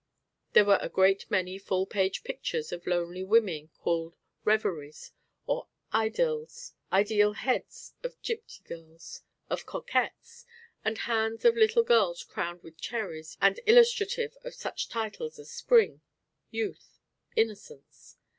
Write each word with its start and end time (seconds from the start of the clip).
There 0.53 0.65
were 0.65 0.79
a 0.81 0.89
great 0.89 1.29
many 1.29 1.59
full 1.59 1.85
page 1.85 2.23
pictures 2.23 2.71
of 2.71 2.87
lonely 2.87 3.23
women, 3.23 3.69
called 3.77 4.15
"Reveries" 4.43 5.11
or 5.45 5.67
"Idylls," 5.93 6.73
ideal 6.91 7.33
"Heads" 7.33 7.93
of 8.01 8.19
gipsy 8.23 8.63
girls, 8.63 9.21
of 9.47 9.67
coquettes, 9.67 10.47
and 10.83 10.97
heads 10.97 11.45
of 11.45 11.53
little 11.55 11.83
girls 11.83 12.23
crowned 12.23 12.63
with 12.63 12.81
cherries 12.81 13.37
and 13.43 13.59
illustrative 13.67 14.35
of 14.43 14.55
such 14.55 14.89
titles 14.89 15.37
as 15.37 15.51
"Spring," 15.51 16.01
"Youth," 16.49 16.97
"Innocence." 17.35 18.17